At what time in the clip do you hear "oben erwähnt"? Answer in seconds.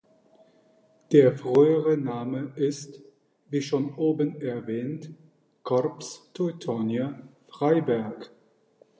3.93-5.11